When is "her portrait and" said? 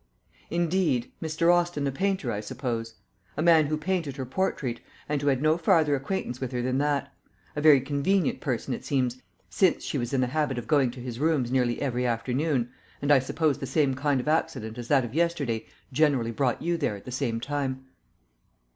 4.17-5.21